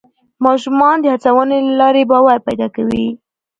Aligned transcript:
ماشومان 0.45 0.95
د 1.01 1.05
هڅونې 1.13 1.57
له 1.65 1.73
لارې 1.81 2.03
باور 2.11 2.37
پیدا 2.47 2.67
کوي 2.75 3.07